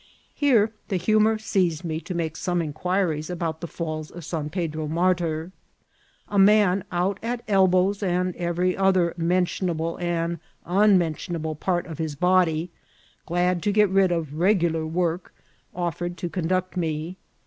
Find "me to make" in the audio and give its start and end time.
1.85-2.35